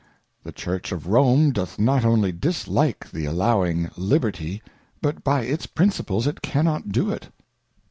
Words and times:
The 0.43 0.51
Church 0.51 0.91
of 0.91 1.05
Rome 1.05 1.51
doth 1.51 1.77
not 1.77 2.03
only 2.03 2.31
dislike 2.31 3.01
Jhe 3.11 3.25
?J;]2^j[^gLiberty, 3.25 4.61
but 4.99 5.23
by 5.23 5.43
its 5.43 5.67
Principles 5.67 6.25
it 6.25 6.41
cannot 6.41 6.91
do 6.91 7.11
it. 7.11 7.27